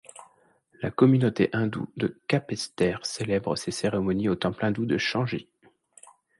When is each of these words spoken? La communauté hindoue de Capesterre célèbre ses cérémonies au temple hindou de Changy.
La 0.81 0.89
communauté 0.89 1.51
hindoue 1.53 1.87
de 1.95 2.19
Capesterre 2.27 3.05
célèbre 3.05 3.55
ses 3.55 3.69
cérémonies 3.69 4.29
au 4.29 4.35
temple 4.35 4.65
hindou 4.65 4.87
de 4.87 4.97
Changy. 4.97 5.47